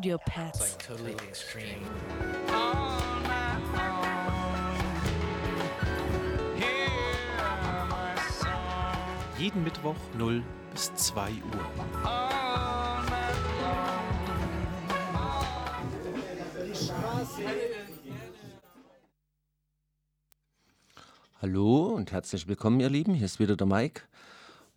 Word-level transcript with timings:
Audio 0.00 0.16
Pets. 0.16 0.78
totally 0.78 1.12
extreme. 1.28 1.84
Jeden 9.36 9.62
Mittwoch 9.62 9.96
0 10.16 10.42
bis 10.72 10.94
2 10.94 11.28
Uhr. 11.32 11.34
Hallo 21.42 21.88
und 21.88 22.10
herzlich 22.12 22.48
willkommen, 22.48 22.80
ihr 22.80 22.88
Lieben. 22.88 23.12
Hier 23.12 23.26
ist 23.26 23.38
wieder 23.38 23.54
der 23.54 23.66
Mike. 23.66 24.04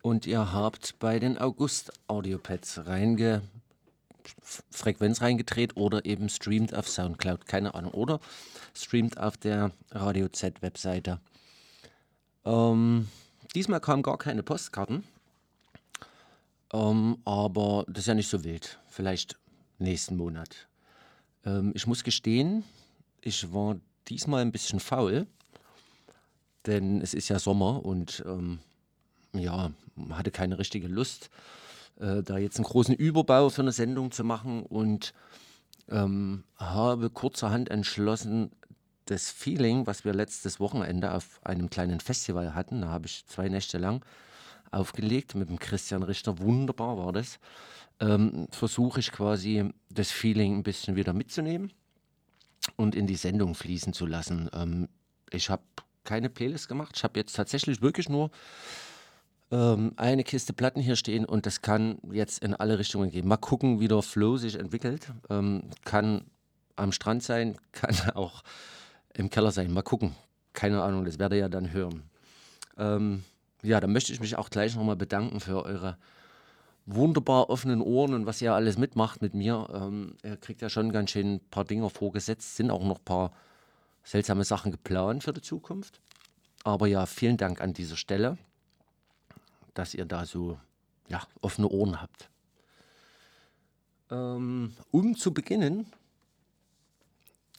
Und 0.02 0.26
ihr 0.26 0.52
habt 0.52 0.98
bei 0.98 1.18
den 1.18 1.38
August 1.38 1.94
Audiopads 2.08 2.86
reinge 2.86 3.40
Frequenz 4.70 5.20
reingedreht 5.20 5.76
oder 5.76 6.04
eben 6.04 6.28
streamt 6.28 6.74
auf 6.74 6.88
Soundcloud, 6.88 7.46
keine 7.46 7.74
Ahnung. 7.74 7.92
Oder 7.92 8.20
streamt 8.74 9.18
auf 9.18 9.36
der 9.36 9.72
Radio 9.90 10.28
Z 10.28 10.62
Webseite. 10.62 11.20
Ähm, 12.44 13.08
diesmal 13.54 13.80
kamen 13.80 14.02
gar 14.02 14.18
keine 14.18 14.42
Postkarten. 14.42 15.04
Ähm, 16.72 17.18
aber 17.24 17.84
das 17.88 18.00
ist 18.00 18.06
ja 18.06 18.14
nicht 18.14 18.28
so 18.28 18.44
wild. 18.44 18.78
Vielleicht 18.88 19.38
nächsten 19.78 20.16
Monat. 20.16 20.68
Ähm, 21.44 21.72
ich 21.74 21.86
muss 21.86 22.04
gestehen, 22.04 22.64
ich 23.20 23.52
war 23.52 23.76
diesmal 24.08 24.42
ein 24.42 24.52
bisschen 24.52 24.80
faul 24.80 25.26
denn 26.66 27.00
es 27.00 27.14
ist 27.14 27.28
ja 27.28 27.38
Sommer 27.38 27.84
und 27.84 28.22
ähm, 28.26 28.58
ja, 29.32 29.72
hatte 30.10 30.30
keine 30.30 30.58
richtige 30.58 30.88
Lust, 30.88 31.30
äh, 31.98 32.22
da 32.22 32.38
jetzt 32.38 32.56
einen 32.56 32.64
großen 32.64 32.94
Überbau 32.94 33.50
für 33.50 33.62
eine 33.62 33.72
Sendung 33.72 34.10
zu 34.10 34.24
machen 34.24 34.64
und 34.64 35.14
ähm, 35.88 36.44
habe 36.56 37.10
kurzerhand 37.10 37.70
entschlossen, 37.70 38.50
das 39.06 39.30
Feeling, 39.30 39.86
was 39.86 40.04
wir 40.04 40.14
letztes 40.14 40.60
Wochenende 40.60 41.12
auf 41.12 41.40
einem 41.44 41.68
kleinen 41.68 42.00
Festival 42.00 42.54
hatten, 42.54 42.80
da 42.82 42.88
habe 42.88 43.06
ich 43.06 43.26
zwei 43.26 43.48
Nächte 43.48 43.78
lang 43.78 44.04
aufgelegt 44.70 45.34
mit 45.34 45.50
dem 45.50 45.58
Christian 45.58 46.02
Richter, 46.02 46.38
wunderbar 46.38 46.96
war 46.96 47.12
das, 47.12 47.38
ähm, 48.00 48.48
versuche 48.50 49.00
ich 49.00 49.12
quasi 49.12 49.70
das 49.90 50.10
Feeling 50.10 50.58
ein 50.58 50.62
bisschen 50.62 50.96
wieder 50.96 51.12
mitzunehmen 51.12 51.72
und 52.76 52.94
in 52.94 53.06
die 53.06 53.16
Sendung 53.16 53.54
fließen 53.54 53.92
zu 53.92 54.06
lassen. 54.06 54.50
Ähm, 54.54 54.88
ich 55.30 55.50
habe 55.50 55.62
keine 56.02 56.30
Playlist 56.30 56.68
gemacht. 56.68 56.92
Ich 56.96 57.04
habe 57.04 57.18
jetzt 57.18 57.34
tatsächlich 57.34 57.82
wirklich 57.82 58.08
nur 58.08 58.30
ähm, 59.50 59.92
eine 59.96 60.24
Kiste 60.24 60.52
Platten 60.52 60.80
hier 60.80 60.96
stehen 60.96 61.24
und 61.24 61.46
das 61.46 61.62
kann 61.62 61.98
jetzt 62.10 62.42
in 62.42 62.54
alle 62.54 62.78
Richtungen 62.78 63.10
gehen. 63.10 63.28
Mal 63.28 63.36
gucken, 63.36 63.80
wie 63.80 63.88
der 63.88 64.02
Flow 64.02 64.36
sich 64.36 64.58
entwickelt. 64.58 65.08
Ähm, 65.30 65.64
kann 65.84 66.24
am 66.76 66.92
Strand 66.92 67.22
sein, 67.22 67.56
kann 67.72 67.94
auch 68.14 68.42
im 69.12 69.30
Keller 69.30 69.50
sein. 69.50 69.72
Mal 69.72 69.82
gucken. 69.82 70.14
Keine 70.52 70.82
Ahnung, 70.82 71.04
das 71.04 71.18
werdet 71.18 71.36
ihr 71.36 71.40
ja 71.40 71.48
dann 71.48 71.72
hören. 71.72 72.04
Ähm, 72.78 73.24
ja, 73.62 73.80
dann 73.80 73.92
möchte 73.92 74.12
ich 74.12 74.20
mich 74.20 74.36
auch 74.36 74.50
gleich 74.50 74.76
nochmal 74.76 74.96
bedanken 74.96 75.40
für 75.40 75.64
eure 75.64 75.96
wunderbar 76.86 77.48
offenen 77.50 77.80
Ohren 77.80 78.14
und 78.14 78.26
was 78.26 78.42
ihr 78.42 78.54
alles 78.54 78.78
mitmacht 78.78 79.22
mit 79.22 79.34
mir. 79.34 79.68
Ähm, 79.72 80.16
ihr 80.22 80.36
kriegt 80.36 80.62
ja 80.62 80.68
schon 80.68 80.92
ganz 80.92 81.10
schön 81.10 81.34
ein 81.34 81.40
paar 81.50 81.64
Dinger 81.64 81.90
vorgesetzt, 81.90 82.56
sind 82.56 82.70
auch 82.70 82.84
noch 82.84 82.98
ein 82.98 83.04
paar 83.04 83.32
seltsame 84.02 84.44
Sachen 84.44 84.70
geplant 84.70 85.24
für 85.24 85.32
die 85.32 85.40
Zukunft. 85.40 86.00
Aber 86.62 86.86
ja, 86.86 87.06
vielen 87.06 87.36
Dank 87.36 87.60
an 87.60 87.72
dieser 87.72 87.96
Stelle, 87.96 88.38
dass 89.74 89.94
ihr 89.94 90.04
da 90.04 90.24
so 90.24 90.58
ja, 91.08 91.22
offene 91.40 91.68
Ohren 91.68 92.00
habt. 92.00 92.30
Ähm, 94.10 94.72
um 94.90 95.16
zu 95.16 95.32
beginnen, 95.34 95.86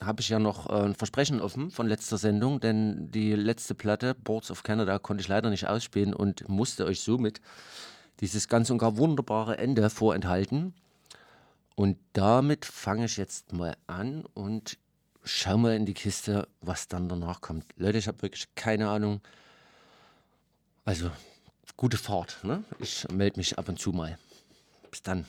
habe 0.01 0.21
ich 0.21 0.29
ja 0.29 0.39
noch 0.39 0.69
äh, 0.69 0.85
ein 0.85 0.95
Versprechen 0.95 1.41
offen 1.41 1.71
von 1.71 1.87
letzter 1.87 2.17
Sendung, 2.17 2.59
denn 2.59 3.11
die 3.11 3.33
letzte 3.33 3.75
Platte, 3.75 4.13
Boards 4.13 4.51
of 4.51 4.63
Canada, 4.63 4.99
konnte 4.99 5.21
ich 5.21 5.27
leider 5.27 5.49
nicht 5.49 5.67
ausspielen 5.67 6.13
und 6.13 6.47
musste 6.49 6.85
euch 6.85 7.01
somit 7.01 7.41
dieses 8.19 8.47
ganz 8.47 8.69
und 8.69 8.77
gar 8.77 8.97
wunderbare 8.97 9.57
Ende 9.57 9.89
vorenthalten. 9.89 10.73
Und 11.75 11.97
damit 12.13 12.65
fange 12.65 13.05
ich 13.05 13.17
jetzt 13.17 13.51
mal 13.51 13.75
an 13.87 14.25
und 14.33 14.77
schau 15.23 15.57
mal 15.57 15.75
in 15.75 15.85
die 15.85 15.93
Kiste, 15.93 16.47
was 16.61 16.87
dann 16.87 17.09
danach 17.09 17.41
kommt. 17.41 17.65
Leute, 17.75 17.97
ich 17.97 18.07
habe 18.07 18.21
wirklich 18.21 18.47
keine 18.55 18.89
Ahnung. 18.89 19.21
Also, 20.85 21.09
gute 21.77 21.97
Fahrt. 21.97 22.39
Ne? 22.43 22.63
Ich 22.79 23.07
melde 23.09 23.37
mich 23.37 23.57
ab 23.57 23.69
und 23.69 23.79
zu 23.79 23.91
mal. 23.91 24.17
Bis 24.91 25.01
dann. 25.01 25.25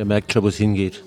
Ihr 0.00 0.06
merkt 0.06 0.32
schon, 0.32 0.42
wo 0.42 0.48
es 0.48 0.56
hingeht. 0.56 1.04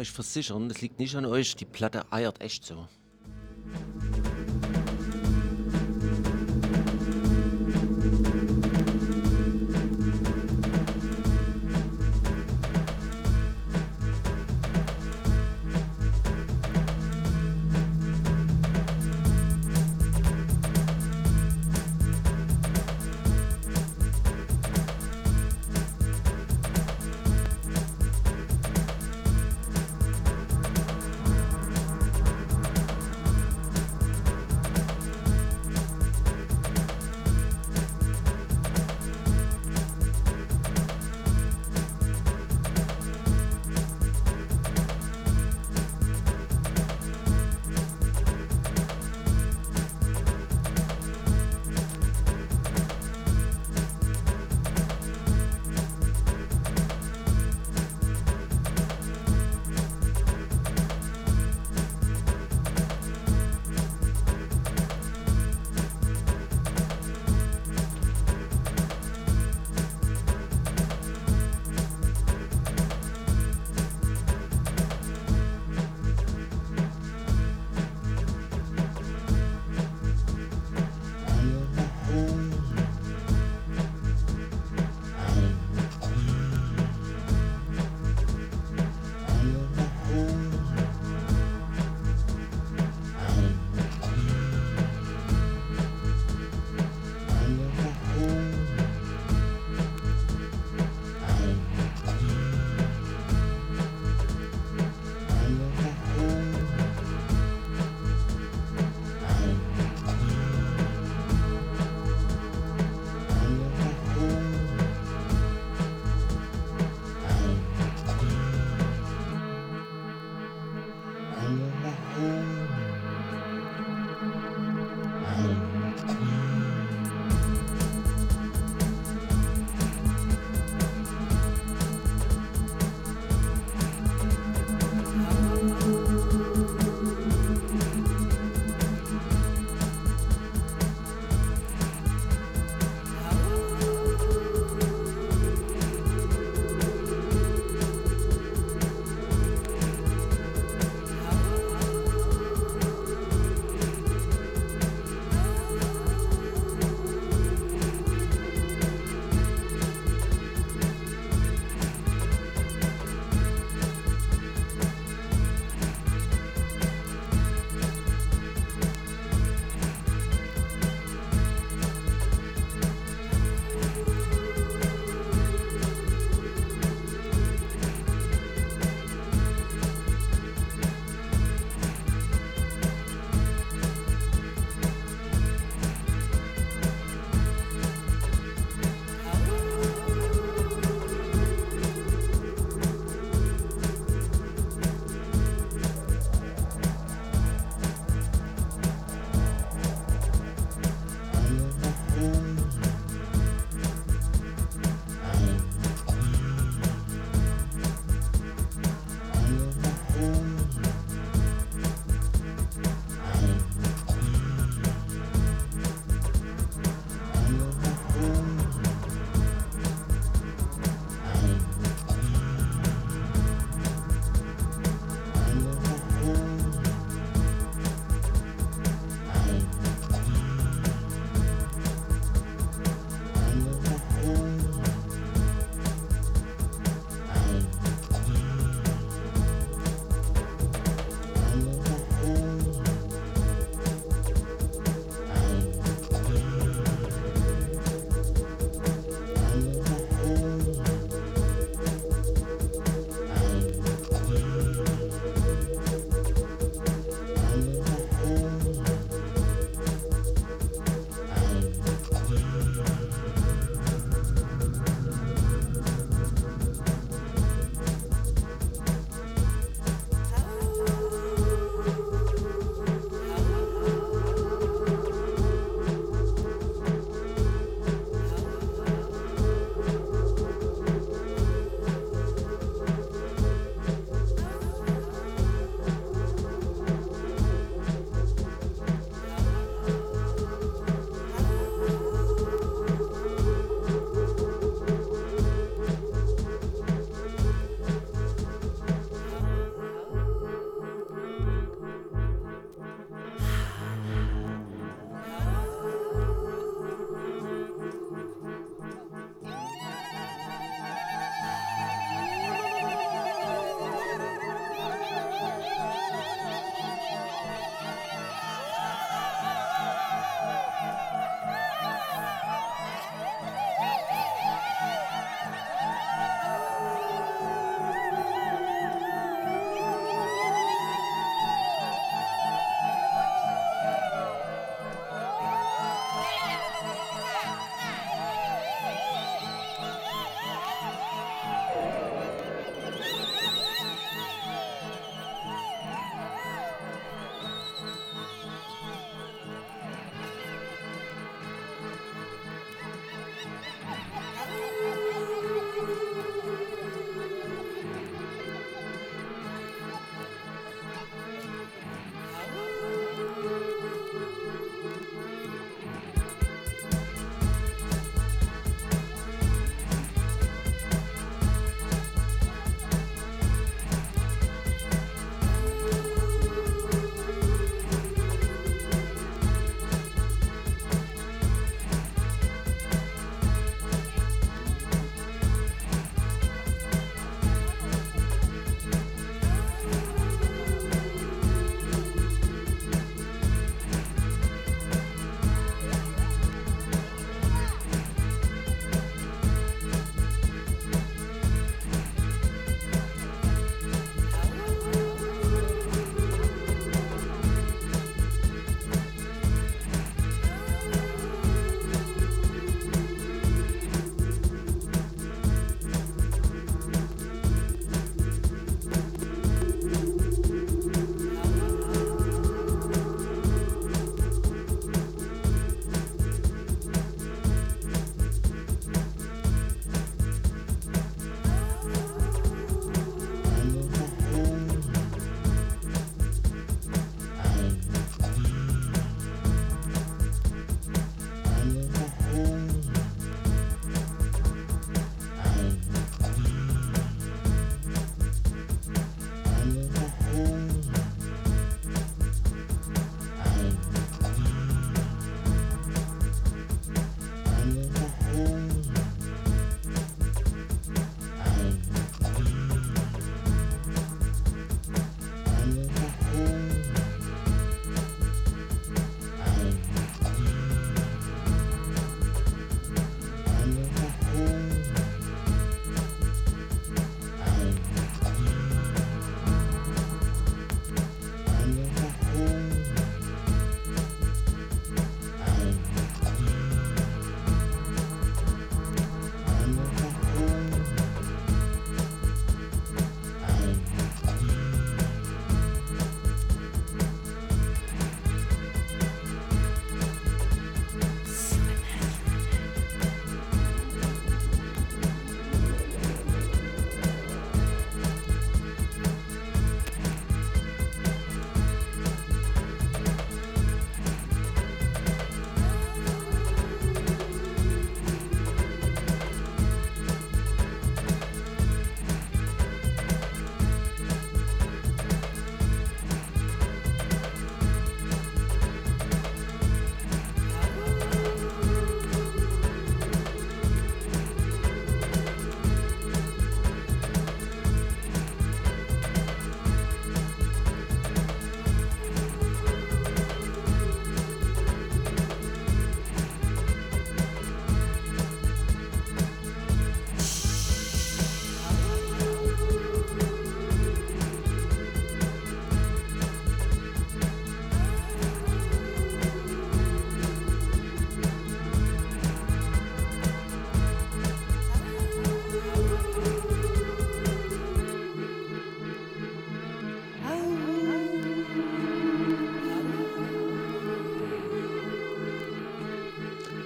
Euch 0.00 0.10
versichern, 0.10 0.68
das 0.68 0.80
liegt 0.80 0.98
nicht 0.98 1.14
an 1.14 1.26
euch. 1.26 1.54
Die 1.56 1.64
Platte 1.64 2.10
eiert 2.10 2.40
echt 2.40 2.64
so. 2.64 2.88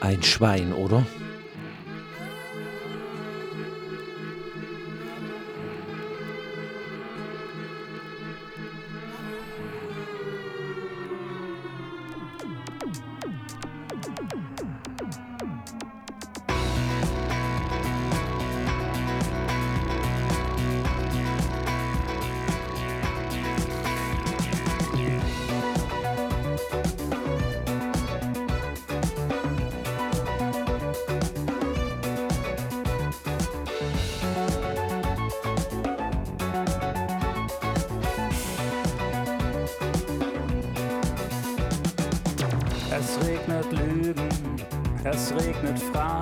Ein 0.04 0.22
Schwein, 0.22 0.74
oder? 0.74 1.06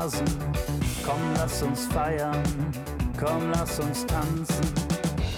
Phrasen. 0.03 0.27
Komm, 1.07 1.21
lass 1.37 1.63
uns 1.63 1.87
feiern, 1.87 2.43
komm, 3.19 3.53
lass 3.53 3.79
uns 3.79 4.05
tanzen. 4.05 4.75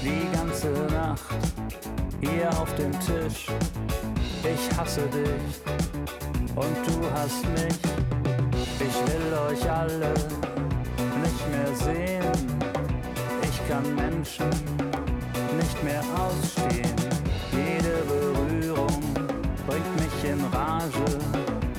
Die 0.03 0.27
ganze 0.35 0.71
Nacht 0.95 1.37
hier 2.21 2.49
auf 2.59 2.75
dem 2.77 2.93
Tisch. 3.01 3.47
Ich 4.43 4.79
hasse 4.79 5.03
dich 5.09 5.61
und 6.55 6.77
du 6.87 7.11
hast 7.15 7.45
mich. 7.51 7.79
Ich 8.81 8.97
will 9.07 9.33
euch 9.51 9.71
alle 9.71 10.15
nicht 11.21 11.51
mehr 11.51 11.75
sehen. 11.75 12.33
Ich 13.43 13.69
kann 13.69 13.95
Menschen 13.95 14.49
nicht 15.59 15.85
mehr 15.85 16.03
ausstehen. 16.17 16.97
Jede 17.53 18.03
Berührung 18.09 19.03
bringt 19.67 19.95
mich 19.97 20.31
in 20.31 20.41
Rage. 20.47 21.05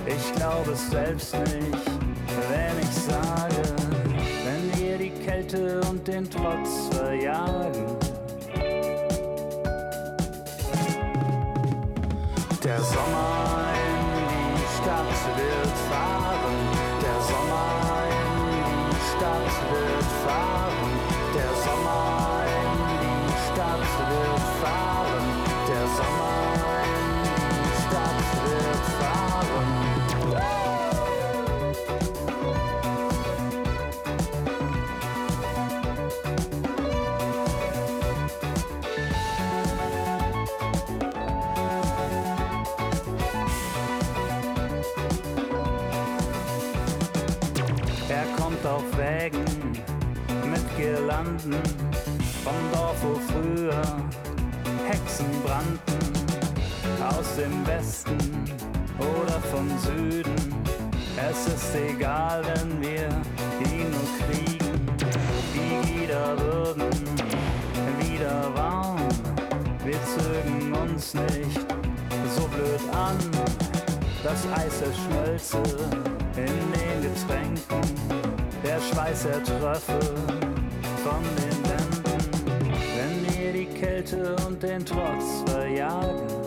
Ich 0.05 0.33
glaube 0.35 0.71
es 0.71 0.91
selbst 0.91 1.33
nicht, 1.33 1.94
Kälte 5.35 5.81
und 5.89 6.07
den 6.07 6.29
Trotz 6.29 6.87
verjagen. 6.95 7.97
Der 12.63 12.81
Sommer 12.81 13.34
Girlanden 51.45 51.61
vom 52.43 52.53
Dorf, 52.73 52.97
wo 53.01 53.19
früher 53.31 53.81
Hexen 54.87 55.25
brannten. 55.43 55.79
Aus 57.07 57.35
dem 57.35 57.65
Westen 57.67 58.17
oder 58.99 59.39
vom 59.51 59.69
Süden. 59.79 60.35
Es 61.17 61.47
ist 61.47 61.75
egal, 61.75 62.43
wenn 62.43 62.81
wir 62.81 63.09
ihn 63.71 63.91
nur 63.91 64.27
kriegen. 64.27 64.87
Die 65.53 65.87
Glieder 65.87 66.37
würden 66.39 66.89
wieder 67.99 68.51
warm. 68.55 69.07
Wir 69.83 69.99
zögen 70.17 70.73
uns 70.73 71.13
nicht 71.13 71.59
so 72.35 72.47
blöd 72.47 72.81
an. 72.93 73.17
Das 74.23 74.47
Eis 74.57 74.81
erschmölze 74.81 75.61
in 76.35 76.71
den 76.73 77.13
Getränken. 77.13 77.81
Der 78.63 78.79
Schweiß 78.81 79.25
ertröffe 79.25 80.54
von 81.25 81.35
den. 81.37 81.55
Wenn 82.95 83.37
wir 83.37 83.53
die 83.53 83.65
Kälte 83.65 84.35
und 84.47 84.61
den 84.61 84.85
Trotz 84.85 85.43
verjagen. 85.49 86.44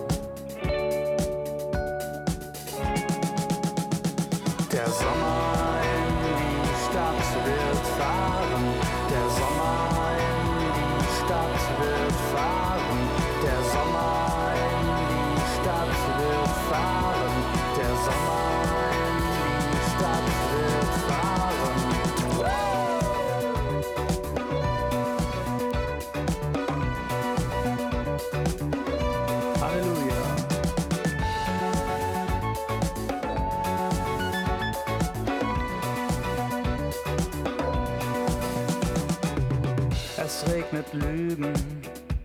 Regnet 40.72 40.92
Lügen, 40.92 41.54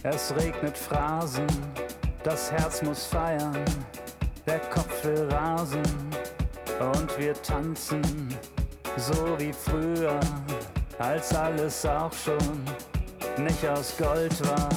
es 0.04 0.34
regnet 0.36 0.78
Phrasen, 0.78 1.48
das 2.24 2.52
Herz 2.52 2.82
muss 2.82 3.06
feiern, 3.06 3.64
der 4.46 4.60
Kopf 4.60 5.06
will 5.06 5.30
rasen 5.32 5.84
und 6.80 7.18
wir 7.18 7.34
tanzen, 7.42 8.02
so 8.98 9.40
wie 9.40 9.54
früher, 9.54 10.20
als 11.00 11.34
alles 11.34 11.86
auch 11.86 12.12
schon 12.12 12.66
nicht 13.38 13.66
aus 13.66 13.96
Gold 13.98 14.50
war. 14.50 14.70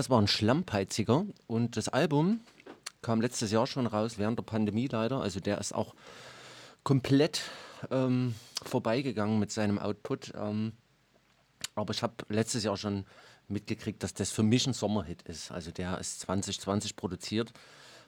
Das 0.00 0.08
war 0.08 0.18
ein 0.18 0.28
Schlammpeiziger 0.28 1.26
und 1.46 1.76
das 1.76 1.90
Album 1.90 2.40
kam 3.02 3.20
letztes 3.20 3.50
Jahr 3.50 3.66
schon 3.66 3.86
raus, 3.86 4.16
während 4.16 4.38
der 4.38 4.44
Pandemie 4.44 4.88
leider. 4.90 5.20
Also 5.20 5.40
der 5.40 5.58
ist 5.58 5.74
auch 5.74 5.94
komplett 6.84 7.42
ähm, 7.90 8.34
vorbeigegangen 8.64 9.38
mit 9.38 9.52
seinem 9.52 9.78
Output. 9.78 10.32
Ähm, 10.34 10.72
aber 11.74 11.92
ich 11.92 12.02
habe 12.02 12.14
letztes 12.30 12.64
Jahr 12.64 12.78
schon 12.78 13.04
mitgekriegt, 13.48 14.02
dass 14.02 14.14
das 14.14 14.30
für 14.30 14.42
mich 14.42 14.66
ein 14.66 14.72
Sommerhit 14.72 15.20
ist. 15.24 15.50
Also 15.52 15.70
der 15.70 15.98
ist 15.98 16.20
2020 16.20 16.96
produziert 16.96 17.52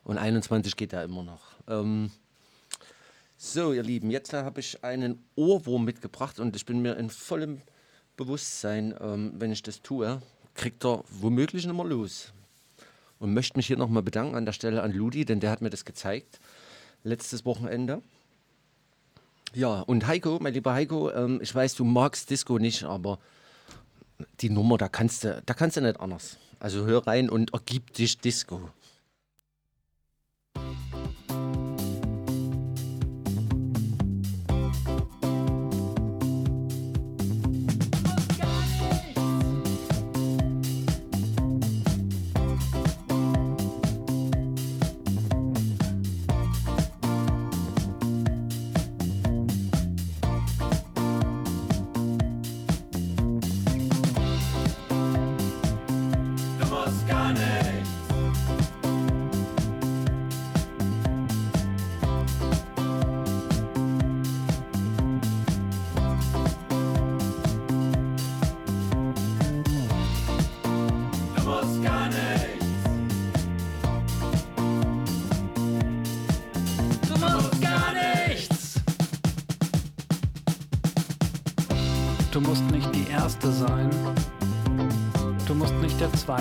und 0.03 0.17
21 0.17 0.77
geht 0.77 0.95
er 0.95 1.05
immer 1.05 1.23
noch. 1.23 1.43
Ähm, 1.69 2.11
so, 3.37 3.75
ihr 3.75 3.83
Lieben, 3.83 4.11
jetzt 4.11 4.33
habe 4.33 4.61
ich 4.61 4.83
einen 4.83 5.23
Ohrwurm 5.35 5.85
mitgebracht 5.85 6.41
und 6.41 6.57
ich 6.57 6.65
bin 6.65 6.81
mir 6.81 6.97
in 6.97 7.11
vollem 7.11 7.61
Bewusstsein, 8.17 8.95
ähm, 8.99 9.35
wenn 9.37 9.53
ich 9.53 9.63
das 9.63 9.83
tue, 9.83 10.23
kriegt 10.55 10.85
er 10.85 11.05
womöglich 11.09 11.67
nicht 11.67 11.77
mehr 11.77 11.85
los. 11.85 12.33
Und 13.19 13.35
möchte 13.35 13.57
mich 13.57 13.69
hier 13.69 13.77
nochmal 13.77 14.03
bedanken 14.03 14.35
an 14.35 14.45
der 14.45 14.53
Stelle 14.53 14.83
an 14.83 14.93
Ludi, 14.93 15.25
denn 15.25 15.41
der 15.41 15.51
hat 15.51 15.63
mir 15.63 15.71
das 15.71 15.85
gezeigt 15.85 16.41
letztes 17.05 17.45
Wochenende. 17.45 18.03
Ja, 19.55 19.81
und 19.81 20.07
Heiko, 20.07 20.39
mein 20.41 20.55
lieber 20.55 20.73
Heiko, 20.73 21.11
ähm, 21.11 21.41
ich 21.43 21.55
weiß, 21.55 21.75
du 21.75 21.85
magst 21.85 22.31
Disco 22.31 22.59
nicht, 22.59 22.85
aber 22.85 23.19
die 24.41 24.51
Nummer, 24.51 24.79
da 24.79 24.89
kannst 24.89 25.25
du, 25.25 25.43
da 25.45 25.55
kannst 25.55 25.77
du 25.77 25.83
nicht 25.83 26.01
anders. 26.01 26.39
Also 26.59 26.87
hör 26.87 27.07
rein 27.07 27.29
und 27.29 27.53
ergib 27.53 27.93
dich 27.93 28.19
Disco. 28.19 28.71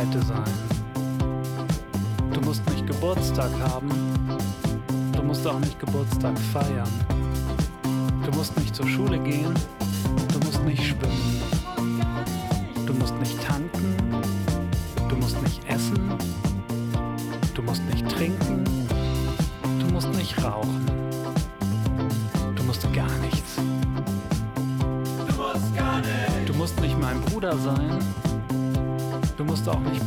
Zweite 0.01 0.25
sein. 0.25 0.43
Du 2.33 2.41
musst 2.41 2.67
nicht 2.71 2.87
Geburtstag 2.87 3.51
haben. 3.59 3.89
Du 5.11 5.21
musst 5.21 5.45
auch 5.45 5.59
nicht 5.59 5.79
Geburtstag 5.79 6.39
feiern. 6.39 6.89
Du 8.25 8.31
musst 8.35 8.57
nicht 8.57 8.75
zur 8.75 8.87
Schule 8.87 9.19
gehen. 9.19 9.53
Du 10.33 10.39
musst 10.39 10.63
nicht 10.63 10.83
schwimmen. 10.83 11.40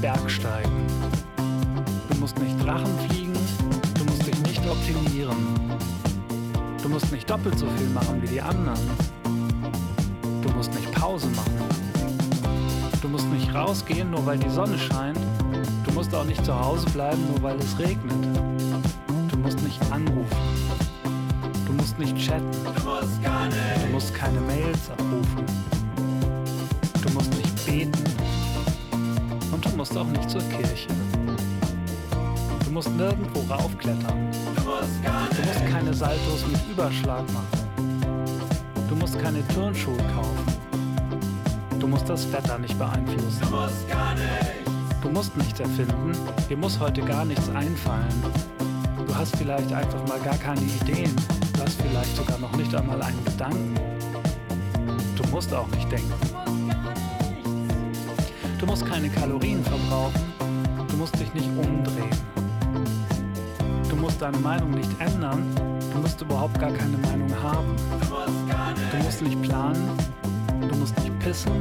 Bergsteigen. 0.01 0.87
Du 2.11 2.19
musst 2.19 2.39
nicht 2.39 2.63
Drachen 2.65 2.99
fliegen. 3.09 3.33
Du 3.99 4.05
musst 4.05 4.27
dich 4.27 4.39
nicht 4.41 4.67
optimieren. 4.67 5.37
Du 6.83 6.89
musst 6.89 7.11
nicht 7.13 7.29
doppelt 7.29 7.59
so 7.59 7.67
viel 7.79 7.89
machen 7.89 8.21
wie 8.23 8.27
die 8.27 8.41
anderen. 8.41 8.81
Du 10.43 10.51
musst 10.51 10.73
nicht 10.75 10.91
Pause 10.93 11.29
machen. 11.29 11.55
Du 13.01 13.09
musst 13.09 13.27
nicht 13.29 13.55
rausgehen, 13.55 14.11
nur 14.11 14.25
weil 14.27 14.39
die 14.39 14.51
Sonne 14.51 14.79
scheint. 14.79 15.19
Du 15.85 15.93
musst 15.93 16.15
auch 16.15 16.25
nicht 16.25 16.45
zu 16.45 16.59
Hause 16.59 16.89
bleiben, 16.91 17.27
nur 17.29 17.43
weil 17.43 17.57
es 17.59 17.79
regnet. 17.79 18.15
Du 19.29 19.37
musst 19.39 19.63
nicht 19.63 19.81
anrufen. 19.91 20.37
Du 21.67 21.73
musst 21.73 21.99
nicht 21.99 22.17
chatten. 22.17 22.51
Du 22.65 22.71
musst 22.71 23.23
gar 23.23 23.49
Du 23.49 23.93
musst 23.93 24.15
keine 24.15 24.41
Mails 24.41 24.91
abrufen. 24.91 25.45
Du 27.03 27.13
musst 27.13 27.35
nicht 27.35 27.67
beten. 27.67 28.14
Musst 29.77 29.97
auch 29.99 30.07
nicht 30.07 30.31
zur 30.31 30.41
Kirche. 30.43 30.89
Du 32.65 32.71
musst 32.71 32.91
nirgendwo 32.91 33.41
raufklettern. 33.53 34.31
Du 34.57 34.63
musst 34.63 35.01
Du 35.05 35.43
musst 35.43 35.67
keine 35.71 35.93
Saltos 35.93 36.47
mit 36.51 36.61
Überschlag 36.71 37.25
machen. 37.33 37.65
Du 38.89 38.95
musst 38.95 39.19
keine 39.21 39.47
Turnschuhe 39.49 39.97
kaufen. 39.97 40.47
Du 41.81 41.89
musst 41.89 42.09
das 42.09 42.31
Wetter 42.33 42.59
nicht 42.59 42.79
beeinflussen. 42.79 43.41
Du 43.43 43.51
musst. 43.51 43.87
Du 45.03 45.09
musst 45.11 45.37
nichts 45.37 45.61
erfinden. 45.61 46.13
Dir 46.49 46.57
muss 46.57 46.79
heute 46.79 47.03
gar 47.03 47.25
nichts 47.25 47.49
einfallen. 47.51 48.23
Du 49.07 49.15
hast 49.15 49.37
vielleicht 49.37 49.73
einfach 49.73 50.07
mal 50.09 50.21
gar 50.21 50.37
keine 50.37 50.63
Ideen. 50.63 51.15
Du 51.53 51.63
hast 51.63 51.83
vielleicht 51.83 52.17
sogar 52.17 52.39
noch 52.39 52.57
nicht 52.57 52.75
einmal 52.75 53.03
einen 53.03 53.25
Gedanken. 53.25 53.75
Du 55.17 55.29
musst 55.31 55.53
auch 55.53 55.69
nicht 55.69 55.91
denken. 55.91 56.13
Du 58.65 58.71
musst 58.71 58.87
keine 58.87 59.11
Kalorien 59.11 59.63
verbrauchen. 59.63 60.23
Du 60.89 60.97
musst 60.97 61.21
dich 61.21 61.35
nicht 61.35 61.51
umdrehen. 61.51 62.09
Du 63.91 63.95
musst 63.97 64.23
deine 64.23 64.39
Meinung 64.39 64.71
nicht 64.71 64.89
ändern. 65.01 65.45
Du 65.93 65.99
musst 65.99 66.19
überhaupt 66.23 66.59
gar 66.59 66.71
keine 66.71 66.97
Meinung 66.97 67.31
haben. 67.43 67.77
Du 68.91 68.97
musst 69.05 69.21
nicht 69.21 69.43
planen, 69.43 69.87
du 70.63 70.75
musst 70.77 70.99
nicht 70.99 71.19
pissen, 71.19 71.53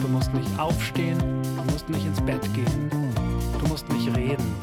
du 0.00 0.08
musst 0.08 0.32
nicht 0.32 0.48
aufstehen, 0.58 1.18
du 1.18 1.72
musst 1.72 1.90
nicht 1.90 2.06
ins 2.06 2.22
Bett 2.22 2.42
gehen, 2.54 2.90
du 3.58 3.68
musst 3.68 3.86
nicht 3.90 4.16
reden. 4.16 4.54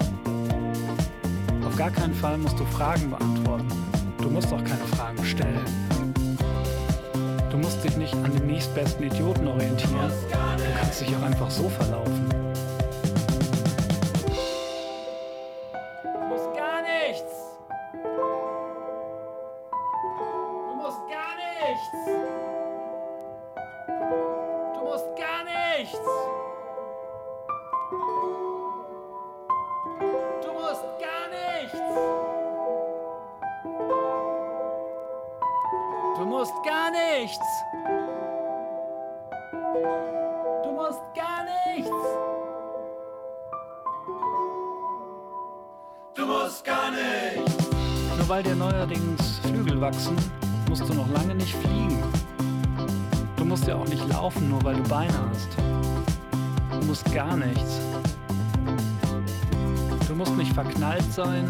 Auf 1.64 1.76
gar 1.76 1.92
keinen 1.92 2.16
Fall 2.16 2.40
musst 2.40 2.60
du 2.60 2.66
Fragen 2.66 3.12
beantworten. 3.12 3.68
Du 4.18 4.32
musst 4.32 4.52
auch 4.52 4.64
keine 4.64 4.88
Fragen 4.96 5.24
stellen. 5.24 5.87
Dich 7.88 7.96
nicht 7.96 8.14
an 8.16 8.34
dem 8.34 8.48
nächstbesten 8.48 9.06
Idioten 9.06 9.48
orientieren. 9.48 10.12
Du 10.30 10.78
kannst 10.78 11.00
dich 11.00 11.16
auch 11.16 11.22
einfach 11.22 11.50
so 11.50 11.70
verlaufen. 11.70 12.47
Sein 61.18 61.47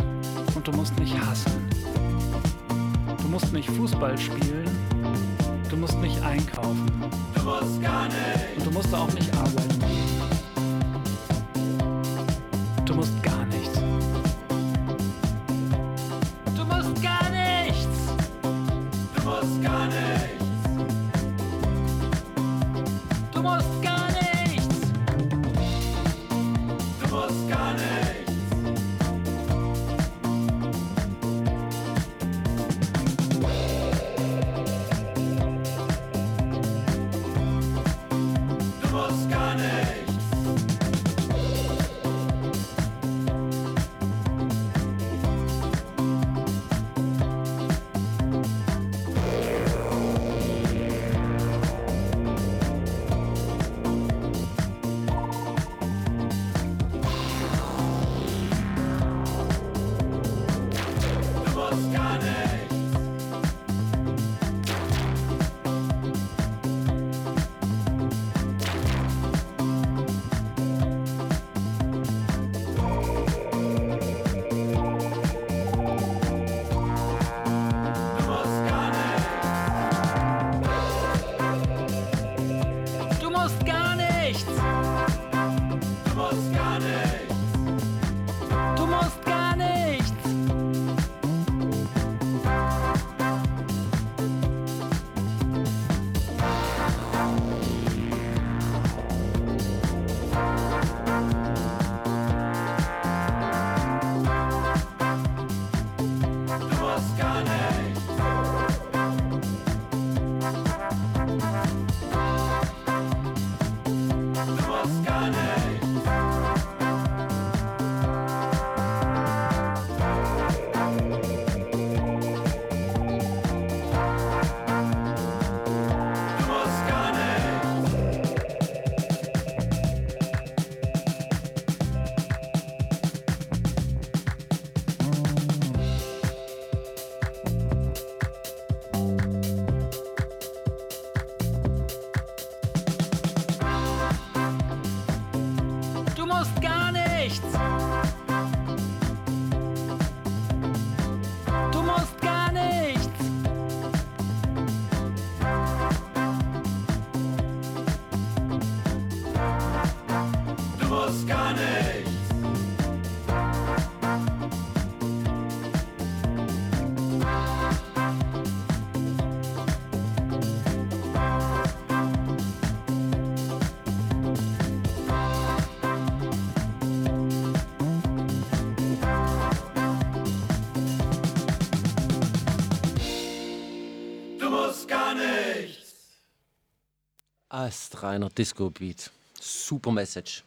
Astreiner 187.68 188.30
Disco 188.30 188.70
Beat. 188.70 189.12
Super 189.42 189.92
Message. 189.92 190.42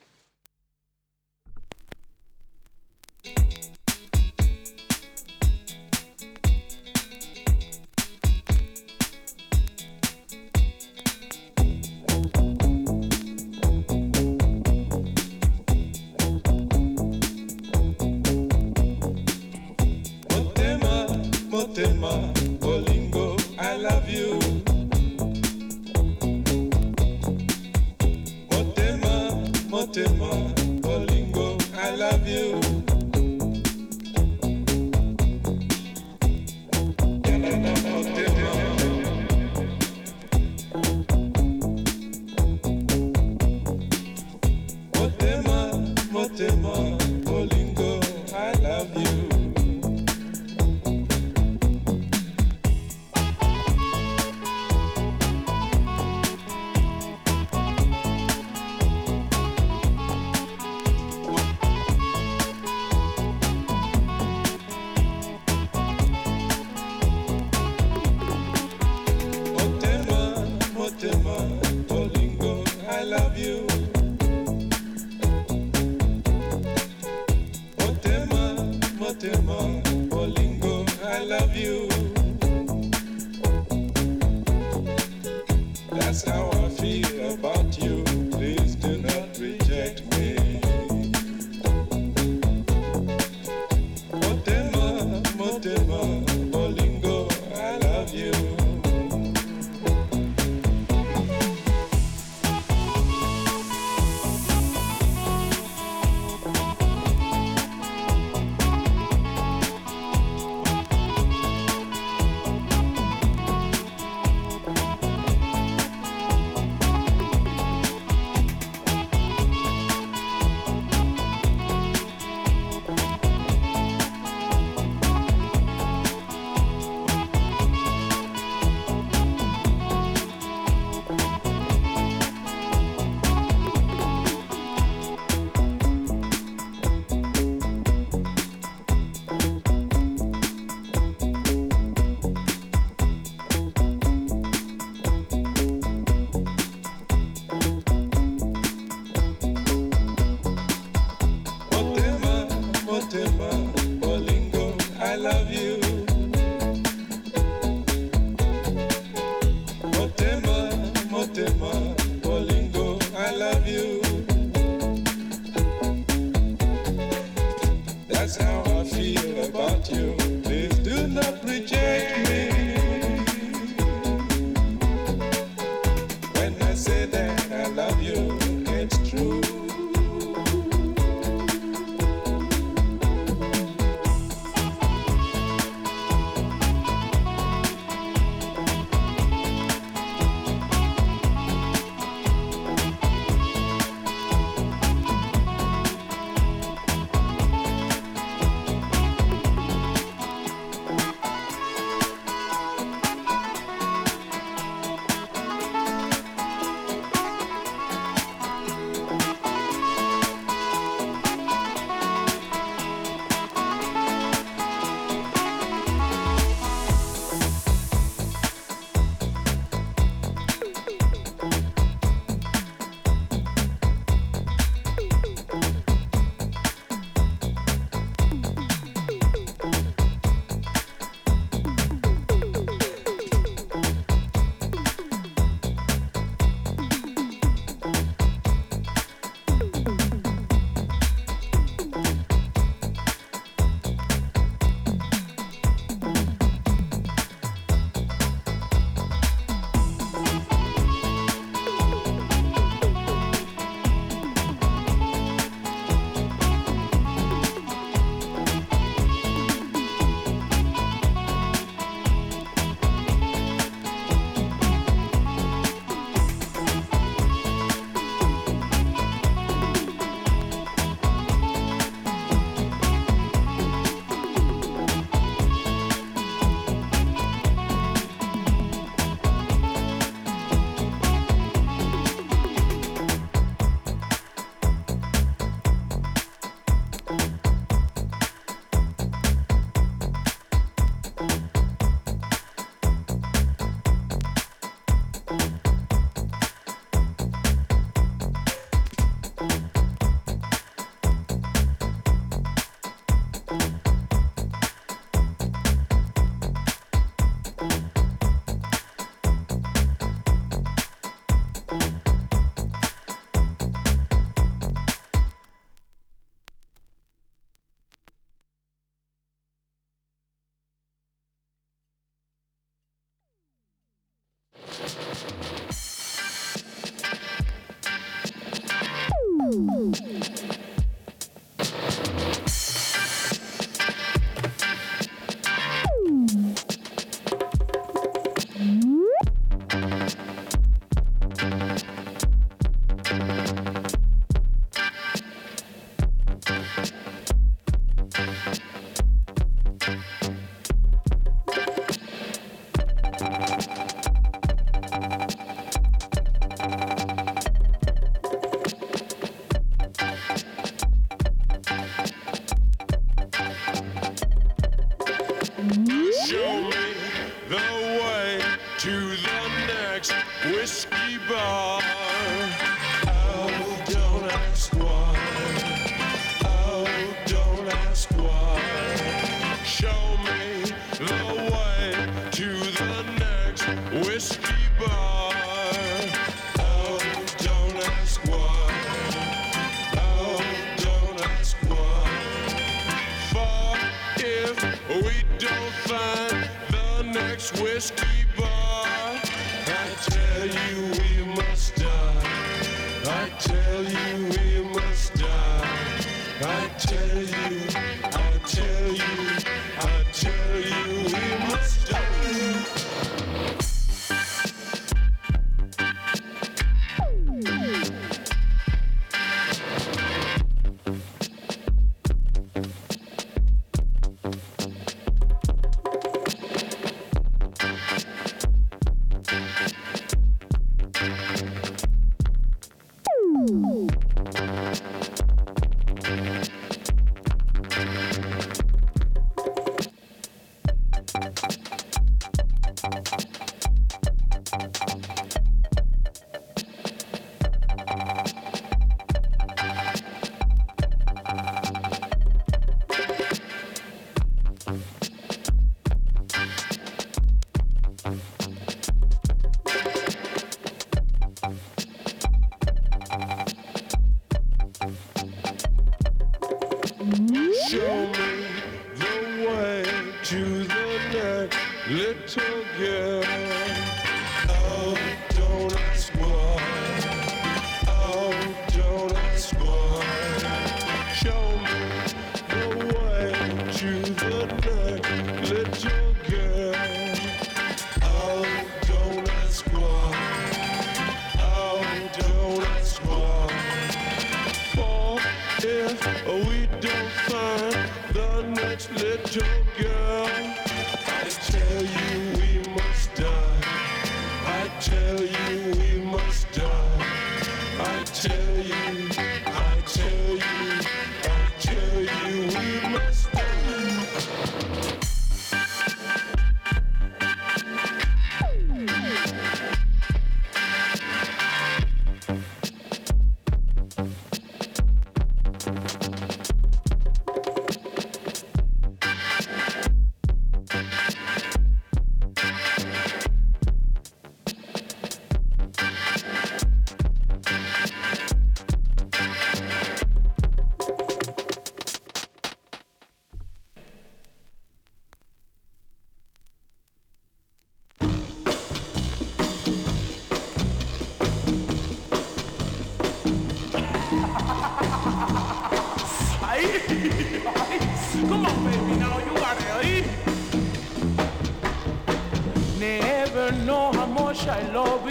I 564.48 564.62
love 564.72 565.09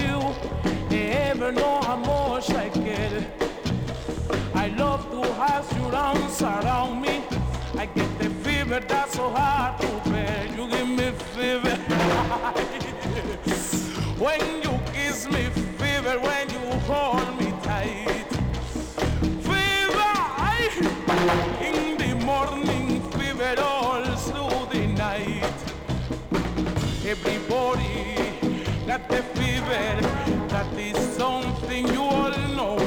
fever, 29.69 30.01
that 30.47 30.73
is 30.77 30.97
something 31.15 31.87
you 31.93 32.01
all 32.01 32.31
know. 32.55 32.77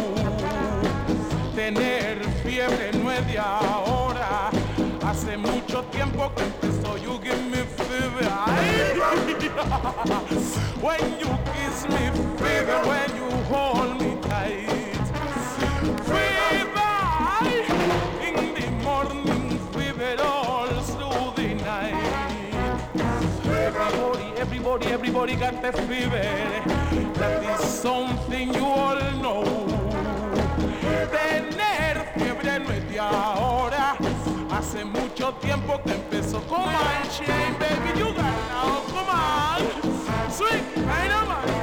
Tener 1.54 2.18
fiebre 2.42 2.90
de 3.26 3.38
ahora, 3.38 4.50
hace 5.04 5.36
mucho 5.36 5.84
tiempo 5.90 6.32
que 6.34 6.44
empezó. 6.44 6.96
You 6.96 7.18
give 7.20 7.42
me 7.50 7.58
fever, 7.76 8.24
when 10.80 11.18
you 11.20 11.28
kiss 11.52 11.86
me, 11.88 12.10
fever, 12.38 12.80
when 12.86 13.16
you 13.16 13.30
hold 13.48 14.00
me 14.00 14.16
tight. 14.22 14.81
Everybody, 24.72 24.94
everybody, 24.94 25.36
got 25.36 25.60
the 25.60 25.70
fever. 25.82 26.16
That 27.18 27.60
is 27.60 27.60
something 27.60 28.54
you 28.54 28.64
all 28.64 28.96
know. 29.20 29.44
Tener 31.12 32.10
fiebre 32.16 32.58
no 32.58 32.70
es 32.70 32.88
de 32.90 32.98
ahora. 32.98 33.98
Hace 34.50 34.86
mucho 34.86 35.34
tiempo 35.42 35.78
que 35.84 35.92
empezó. 35.92 36.40
Come 36.48 36.74
on, 36.74 37.10
Shane, 37.10 37.54
baby, 37.58 37.98
you 37.98 38.14
got 38.14 38.32
now. 38.48 38.82
Come 38.88 39.10
on. 39.10 40.30
Sweet, 40.30 40.62
ay, 40.88 41.61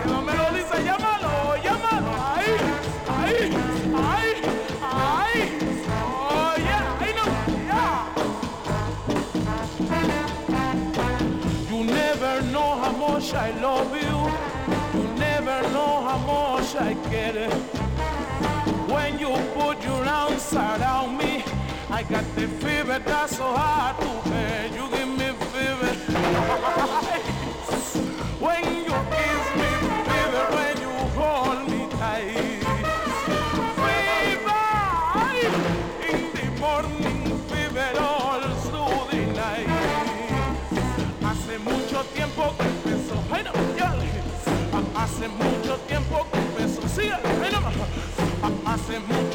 much 13.34 13.41
I 13.41 13.51
love 13.61 13.95
you. 13.95 14.99
You 14.99 15.07
never 15.15 15.61
know 15.73 16.01
how 16.01 16.17
much 16.19 16.75
I 16.75 16.93
care. 17.09 17.49
When 18.88 19.19
you 19.19 19.30
put 19.53 19.84
your 19.84 20.05
arms 20.05 20.53
around 20.53 21.17
me, 21.17 21.43
I 21.89 22.03
got 22.03 22.23
the 22.36 22.47
fever 22.47 22.99
that's 22.99 23.38
so 23.38 23.45
hard 23.45 23.99
to 23.99 24.30
bear. 24.30 24.67
You 24.67 24.89
give 24.89 25.09
me 25.09 25.34
fever. 25.51 27.25
Hace 45.20 45.28
mucho 45.28 45.76
tiempo 45.86 46.26
que 46.32 46.39
empezó. 46.39 46.88
Sigue, 46.88 47.11
ay, 47.11 47.51
no. 47.51 48.72
Hace 48.72 48.99
mucho 49.01 49.28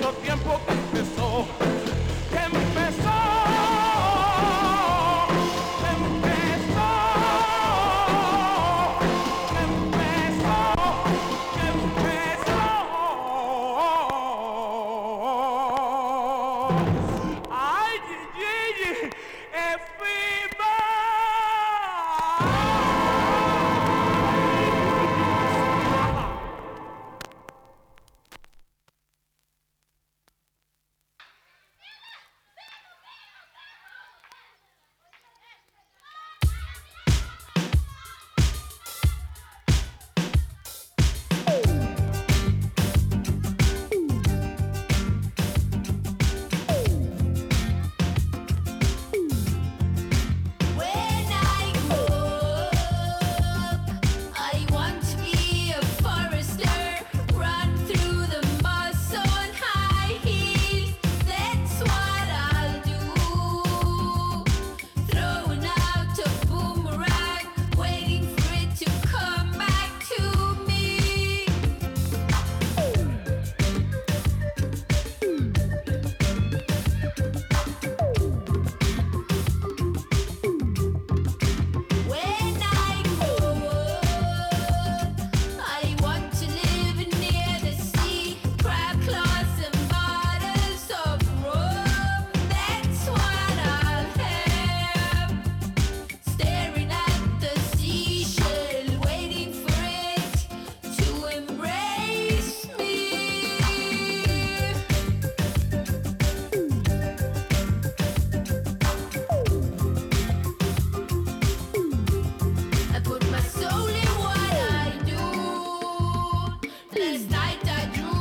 I 117.45 117.57
died, 117.63 117.97
you 117.97 118.14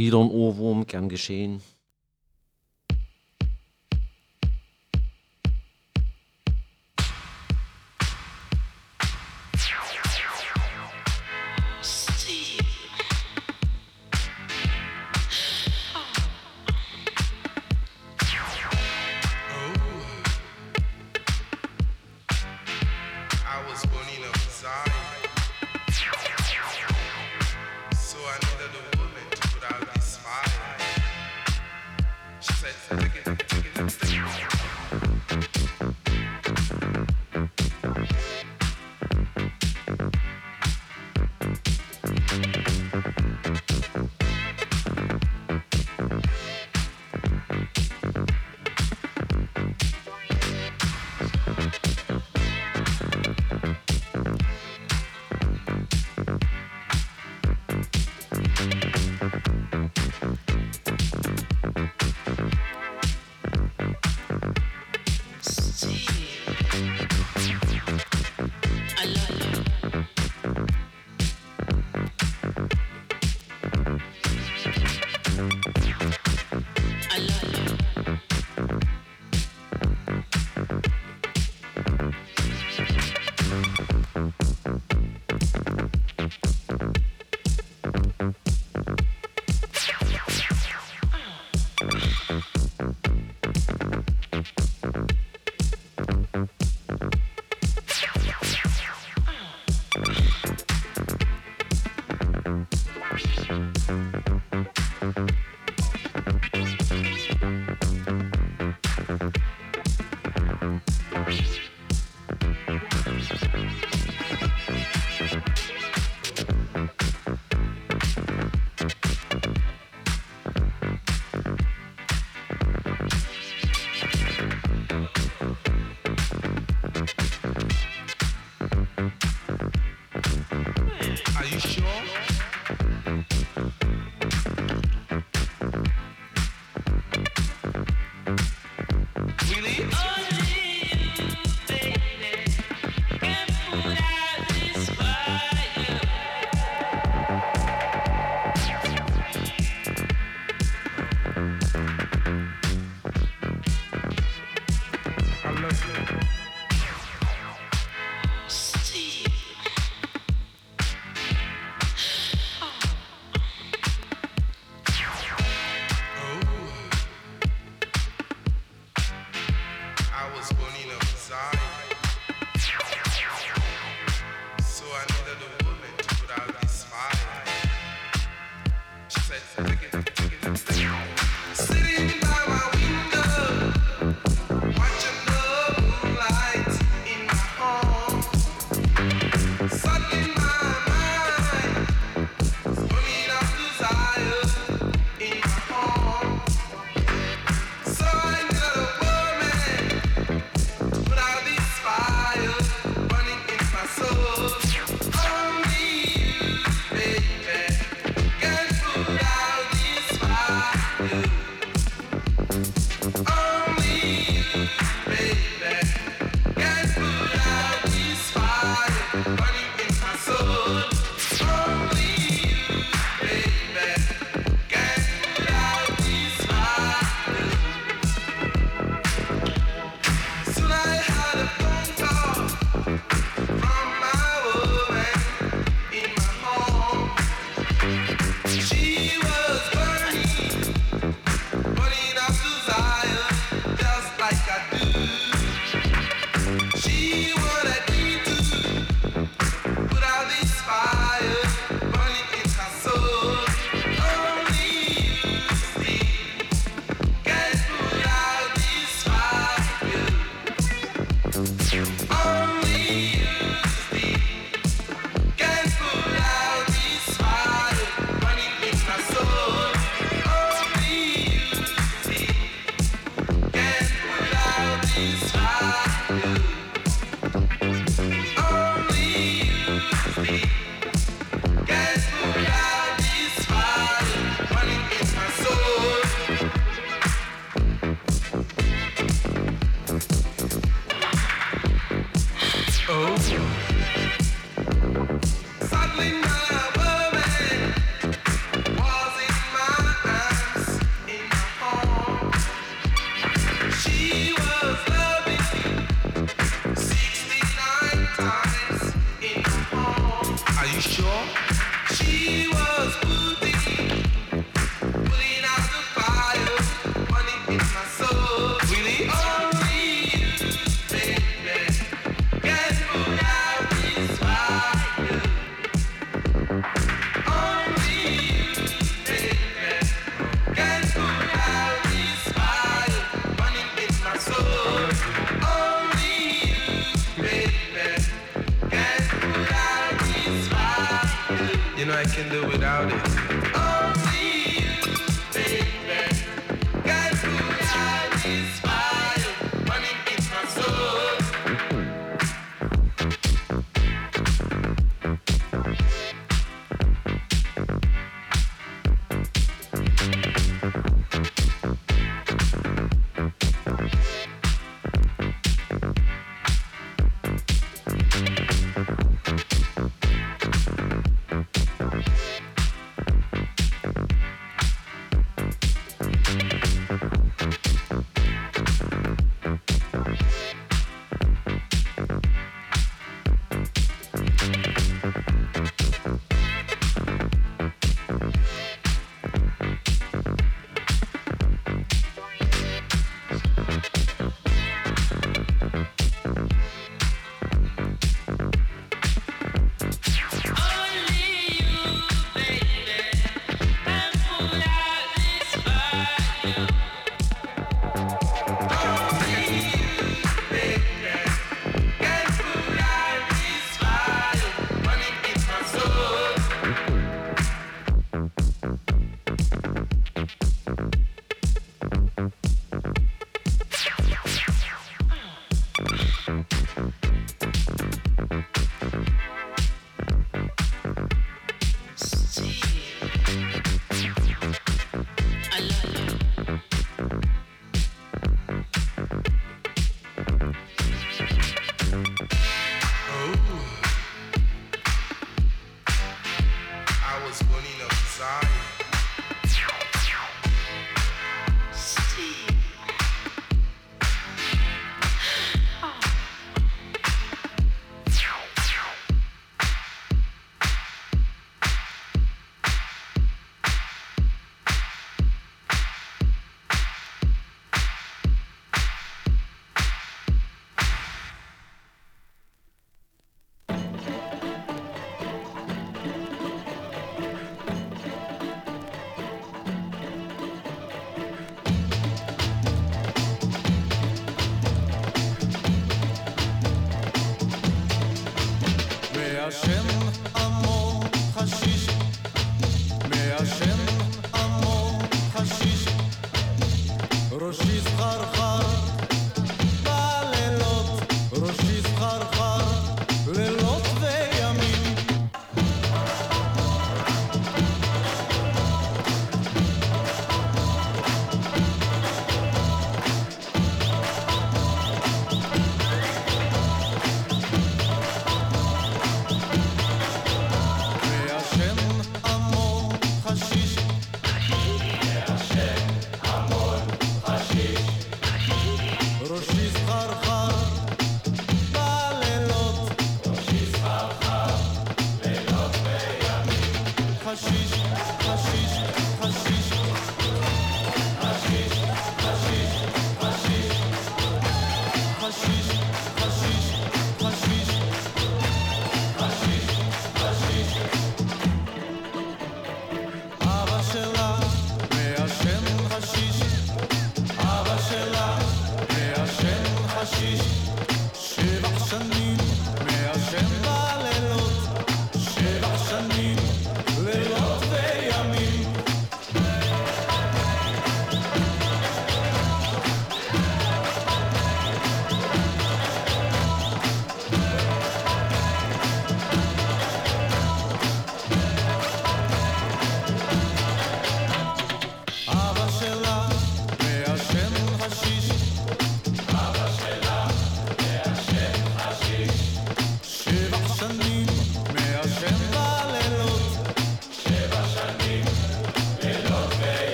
Wieder 0.00 0.16
ein 0.16 0.30
Ohrwurm, 0.30 0.86
gern 0.86 1.10
geschehen. 1.10 1.60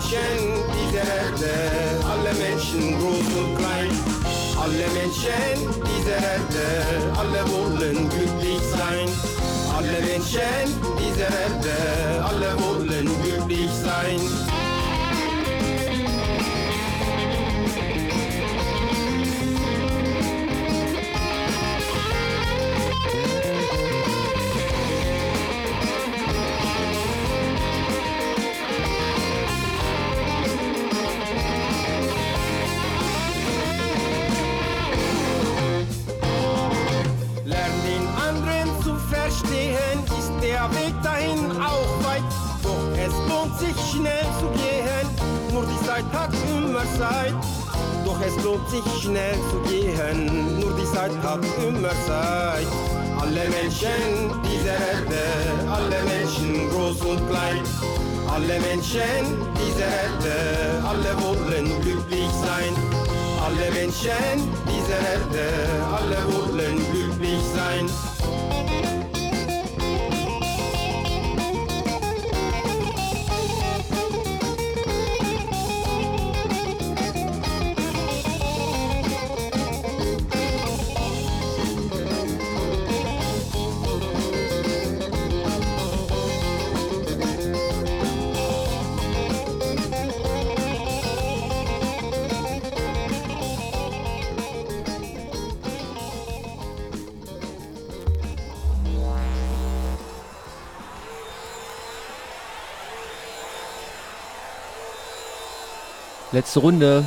Menschen 0.00 0.18
dieser 0.80 1.04
Erde, 1.04 1.52
alle 2.08 2.32
Menschen 2.38 2.98
groß 2.98 3.36
und 3.36 3.58
klein, 3.58 3.90
alle 4.58 4.88
Menschen 4.94 5.68
dieser 5.84 6.16
Erde, 6.16 7.18
alle 7.18 7.44
wollen 7.52 8.08
glücklich 8.08 8.60
sein. 8.70 9.06
Alle 9.76 10.00
Menschen 10.00 10.80
dieser 10.98 11.28
Erde, 11.28 12.24
alle 12.24 12.58
wollen 12.62 13.10
glücklich 13.22 13.70
sein. 13.84 14.59
Der 40.60 40.70
Weg 40.76 40.94
dahin 41.02 41.50
auch 41.60 42.04
weit. 42.04 42.22
Doch 42.62 42.84
es 42.92 43.14
lohnt 43.28 43.58
sich 43.58 43.76
schnell 43.90 44.26
zu 44.40 44.46
gehen, 44.60 45.06
nur 45.52 45.64
die 45.64 45.86
Zeit 45.86 46.04
hat 46.12 46.32
immer 46.48 46.84
Zeit. 46.98 47.34
Doch 48.04 48.20
es 48.20 48.44
lohnt 48.44 48.68
sich 48.68 48.84
schnell 49.02 49.36
zu 49.50 49.58
gehen, 49.70 50.60
nur 50.60 50.72
die 50.76 50.84
Zeit 50.92 51.12
hat 51.22 51.40
immer 51.66 51.94
Zeit. 52.06 52.66
Alle 53.20 53.48
Menschen 53.48 54.00
dieser 54.44 54.76
Erde, 54.92 55.22
alle 55.76 55.98
Menschen 56.12 56.70
groß 56.70 57.00
und 57.02 57.20
klein. 57.30 57.62
Alle 58.28 58.60
Menschen 58.60 59.24
dieser 59.60 59.90
Erde, 60.04 60.36
alle 60.86 61.12
wollen 61.22 61.66
glücklich 61.82 62.30
sein. 62.44 62.72
Alle 63.44 63.70
Menschen 63.72 64.36
dieser 64.68 65.00
Erde, 65.14 65.46
alle 65.96 66.18
wollen 66.32 66.76
Letzte 106.40 106.60
Runde. 106.60 107.04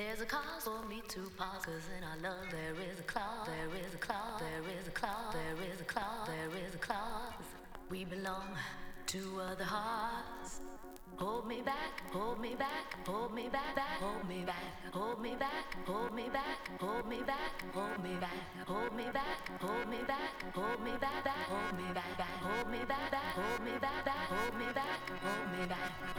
There's 0.00 0.22
a 0.22 0.24
cause 0.24 0.64
for 0.64 0.82
me 0.88 1.02
to 1.08 1.20
pause, 1.36 1.66
cause 1.66 1.84
in 1.94 2.02
our 2.02 2.16
love 2.32 2.46
there 2.50 2.72
is 2.90 3.00
a 3.00 3.02
clause, 3.02 3.46
there 3.46 3.68
is 3.86 3.92
a 3.92 3.98
clause, 3.98 4.40
there 4.40 4.74
is 4.74 4.88
a 4.88 4.90
clause, 4.92 5.34
there 5.34 5.72
is 5.74 5.80
a 5.82 5.84
clause, 5.84 6.26
there 6.26 6.66
is 6.66 6.74
a 6.74 6.78
clause. 6.78 7.44
We 7.90 8.06
belong 8.06 8.48
to 9.08 9.18
other 9.42 9.64
hearts. 9.64 10.60
Hold 11.18 11.46
me 11.46 11.60
back, 11.60 12.00
hold 12.12 12.40
me 12.40 12.54
back, 12.54 12.96
hold 13.06 13.34
me 13.34 13.50
back, 13.52 13.76
back, 13.76 14.00
hold 14.00 14.26
me 14.26 14.42
back, 14.42 14.64
hold 14.90 15.20
me 15.20 15.34
back, 15.38 15.76
hold 15.84 16.14
me 16.14 16.30
back, 16.32 16.80
hold 16.80 17.06
me 17.06 17.18
back, 17.20 17.60
hold 17.68 18.00
me 18.00 18.14
back, 18.16 18.64
hold 18.64 18.96
me 18.96 19.04
back, 19.12 19.36
hold 19.60 19.84
me 19.84 20.00
back, 20.08 20.32
hold 20.54 20.80
me 20.80 20.96
back, 20.96 21.24
back, 21.24 21.44
hold 21.52 21.76
me 21.76 21.84
back, 21.92 22.16
back, 22.16 22.40
hold 22.40 22.72
me 22.72 22.78
back, 22.88 23.10
back, 23.10 23.20
hold 23.36 23.60
me 23.60 23.72
back, 23.78 24.04
back, 24.06 24.16
hold 24.32 24.54
me 24.58 24.72
back, 24.72 25.10
hold 25.20 25.60
me 25.60 25.66
back, 25.66 26.09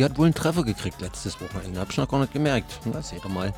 Die 0.00 0.04
hat 0.06 0.16
wohl 0.16 0.24
einen 0.24 0.34
Treffer 0.34 0.64
gekriegt 0.64 1.02
letztes 1.02 1.38
Wochenende. 1.42 1.78
Hab 1.78 1.90
ich 1.90 1.98
noch 1.98 2.08
gar 2.08 2.20
nicht 2.20 2.32
gemerkt. 2.32 2.80
Na, 2.86 3.02
seht 3.02 3.22
ihr 3.22 3.28
mal. 3.28 3.52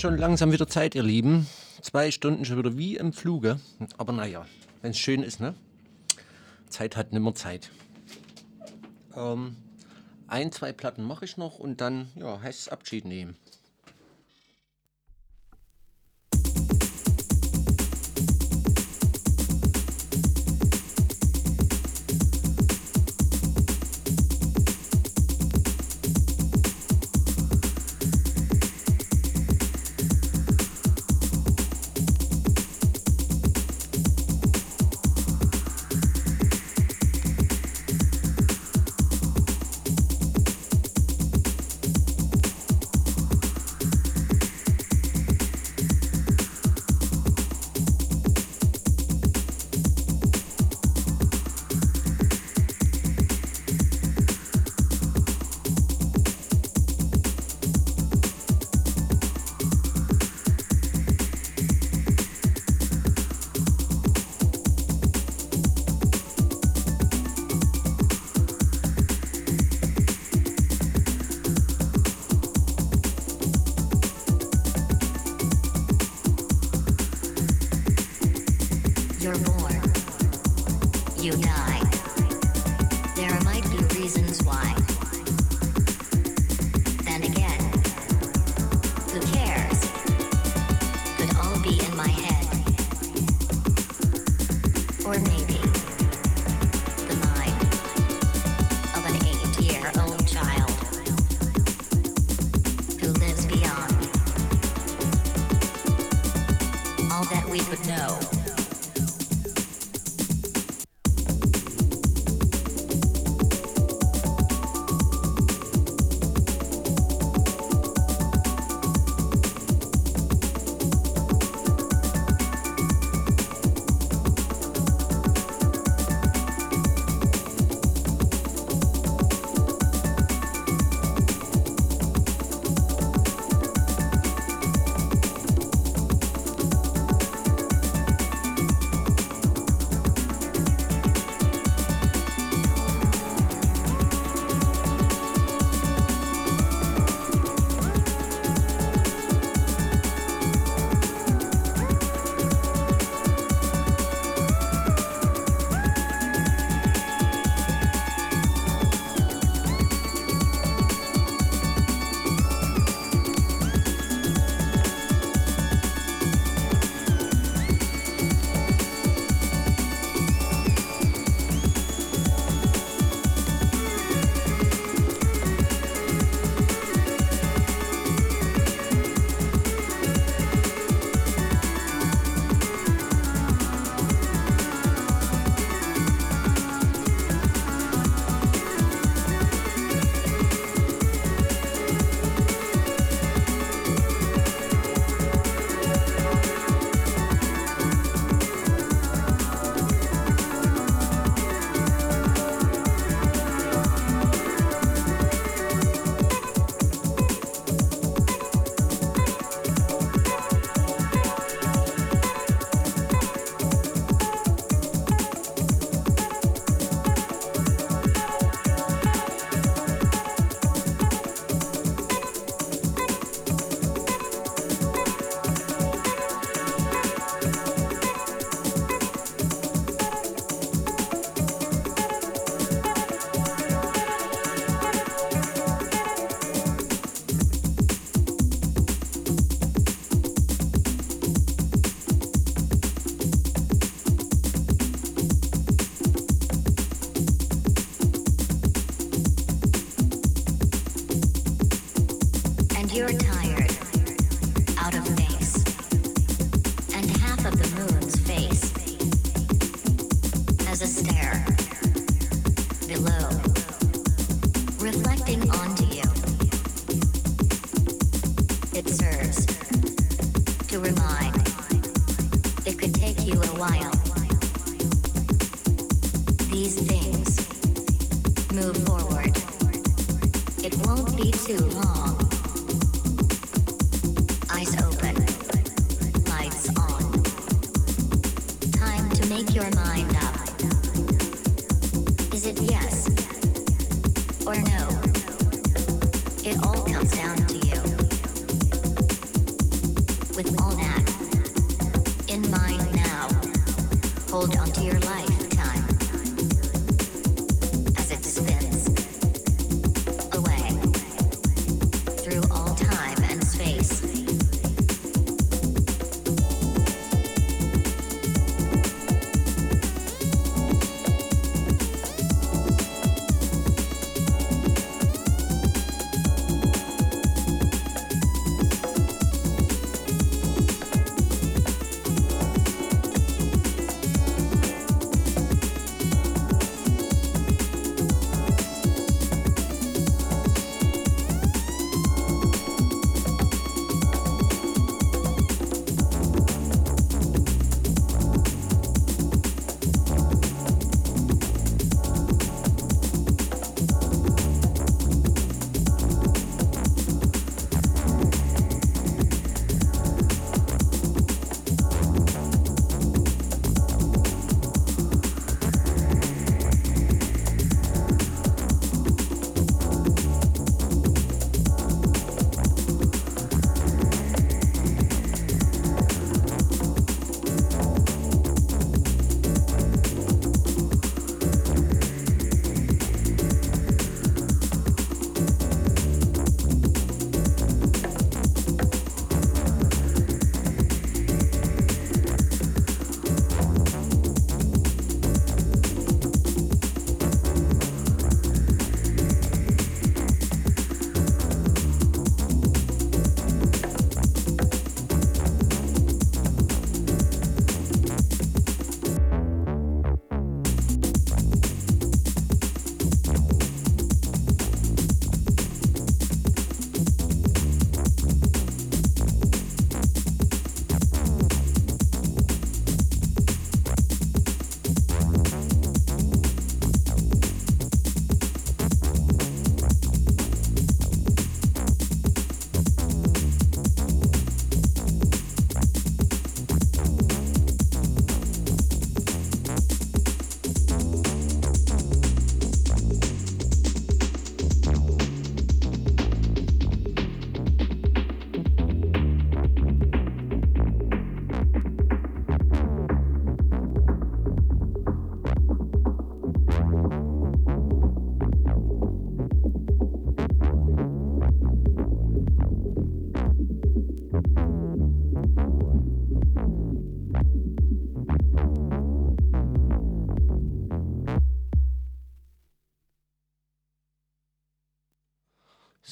Schon 0.00 0.16
langsam 0.16 0.50
wieder 0.50 0.66
Zeit, 0.66 0.94
ihr 0.94 1.02
Lieben. 1.02 1.46
Zwei 1.82 2.10
Stunden 2.10 2.46
schon 2.46 2.56
wieder 2.56 2.78
wie 2.78 2.96
im 2.96 3.12
Fluge. 3.12 3.60
Aber 3.98 4.14
naja, 4.14 4.46
wenn 4.80 4.92
es 4.92 4.98
schön 4.98 5.22
ist, 5.22 5.40
ne? 5.40 5.52
Zeit 6.70 6.96
hat 6.96 7.12
nimmer 7.12 7.34
Zeit. 7.34 7.70
Ähm, 9.14 9.56
ein, 10.26 10.52
zwei 10.52 10.72
Platten 10.72 11.04
mache 11.04 11.26
ich 11.26 11.36
noch 11.36 11.58
und 11.58 11.82
dann 11.82 12.08
ja, 12.14 12.40
heißt 12.40 12.60
es 12.60 12.68
Abschied 12.70 13.04
nehmen. 13.04 13.36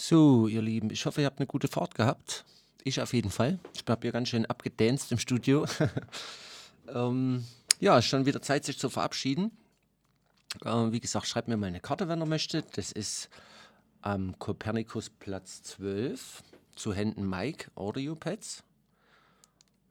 So, 0.09 0.49
ihr 0.49 0.63
Lieben, 0.63 0.89
ich 0.89 1.05
hoffe, 1.05 1.21
ihr 1.21 1.27
habt 1.27 1.39
eine 1.39 1.47
gute 1.47 1.69
Fahrt 1.69 1.95
gehabt. 1.95 2.47
Ich 2.83 3.03
auf 3.03 3.13
jeden 3.13 3.29
Fall. 3.29 3.59
Ich 3.75 3.85
habe 3.87 4.01
hier 4.01 4.11
ganz 4.11 4.31
schön 4.31 4.47
abgedanced 4.47 5.13
im 5.13 5.19
Studio. 5.19 5.67
ähm, 6.89 7.45
ja, 7.79 8.01
schon 8.01 8.25
wieder 8.25 8.41
Zeit, 8.41 8.65
sich 8.65 8.79
zu 8.79 8.89
verabschieden. 8.89 9.51
Ähm, 10.65 10.93
wie 10.93 11.01
gesagt, 11.01 11.27
schreibt 11.27 11.49
mir 11.49 11.59
mal 11.59 11.67
eine 11.67 11.81
Karte, 11.81 12.09
wenn 12.09 12.23
ihr 12.23 12.25
möchtet. 12.25 12.79
Das 12.79 12.91
ist 12.91 13.29
am 14.01 14.39
Kopernikusplatz 14.39 15.63
12 15.65 16.43
zu 16.75 16.95
Händen 16.95 17.29
Mike 17.29 17.71
Audiopads. 17.75 18.65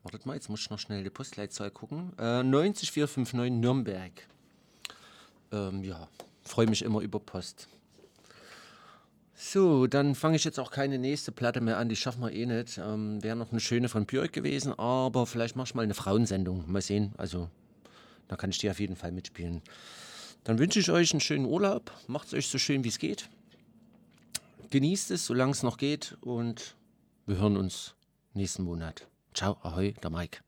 Wartet 0.01 0.25
mal, 0.25 0.33
jetzt 0.33 0.49
muss 0.49 0.61
ich 0.61 0.71
noch 0.71 0.79
schnell 0.79 1.03
die 1.03 1.11
Postleitzahl 1.11 1.69
gucken. 1.69 2.13
Äh, 2.17 2.41
90459 2.41 3.51
Nürnberg. 3.51 4.27
Ähm, 5.51 5.83
ja, 5.83 6.09
freue 6.43 6.65
mich 6.65 6.81
immer 6.81 7.01
über 7.01 7.19
Post. 7.19 7.67
So, 9.39 9.85
dann 9.85 10.15
fange 10.15 10.35
ich 10.35 10.43
jetzt 10.45 10.59
auch 10.59 10.71
keine 10.71 10.97
nächste 10.97 11.31
Platte 11.31 11.61
mehr 11.61 11.77
an, 11.77 11.89
die 11.89 11.95
schaffen 11.95 12.21
wir 12.21 12.31
eh 12.31 12.47
nicht. 12.47 12.79
Ähm, 12.79 13.23
Wäre 13.23 13.35
noch 13.35 13.51
eine 13.51 13.59
schöne 13.59 13.87
von 13.87 14.07
Björk 14.07 14.33
gewesen, 14.33 14.73
aber 14.79 15.27
vielleicht 15.27 15.55
mach 15.55 15.67
ich 15.67 15.75
mal 15.75 15.83
eine 15.83 15.93
Frauensendung. 15.93 16.63
Mal 16.65 16.81
sehen. 16.81 17.13
Also, 17.17 17.47
da 18.27 18.35
kann 18.35 18.49
ich 18.49 18.57
die 18.57 18.69
auf 18.69 18.79
jeden 18.79 18.95
Fall 18.95 19.11
mitspielen. 19.11 19.61
Dann 20.43 20.57
wünsche 20.57 20.79
ich 20.79 20.89
euch 20.89 21.11
einen 21.11 21.21
schönen 21.21 21.45
Urlaub. 21.45 21.91
Macht 22.07 22.27
es 22.27 22.33
euch 22.33 22.47
so 22.47 22.57
schön, 22.57 22.83
wie 22.83 22.89
es 22.89 22.97
geht. 22.97 23.29
Genießt 24.71 25.11
es, 25.11 25.27
solange 25.27 25.51
es 25.51 25.61
noch 25.61 25.77
geht. 25.77 26.17
Und 26.21 26.75
wir 27.27 27.37
hören 27.37 27.57
uns 27.57 27.93
nächsten 28.33 28.63
Monat. 28.63 29.07
Ciao, 29.35 29.57
ahoi, 29.61 29.93
der 30.01 30.09
Mike. 30.09 30.46